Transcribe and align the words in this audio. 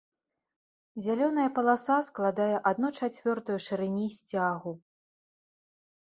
Зялёная 1.07 1.45
паласа 1.57 1.97
складае 2.07 2.49
адну 2.71 2.87
чацвёртую 3.01 3.59
шырыні 3.67 4.07
сцягу. 4.17 4.71